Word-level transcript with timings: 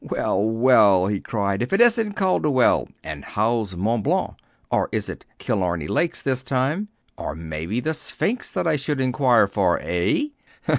"Well, 0.03 0.41
well," 0.43 1.05
he 1.05 1.19
cried, 1.19 1.61
"if 1.61 1.71
it 1.71 1.79
isn't 1.79 2.13
Calderwell! 2.13 2.87
And 3.03 3.23
how's 3.23 3.75
Mont 3.77 4.01
Blanc? 4.03 4.31
Or 4.71 4.89
is 4.91 5.07
it 5.09 5.19
the 5.37 5.45
Killarney 5.45 5.85
Lakes 5.87 6.23
this 6.23 6.41
time, 6.41 6.87
or 7.19 7.35
maybe 7.35 7.79
the 7.79 7.93
Sphinx 7.93 8.49
that 8.53 8.65
I 8.65 8.77
should 8.77 8.99
inquire 8.99 9.45
for, 9.45 9.77
eh?" 9.83 10.29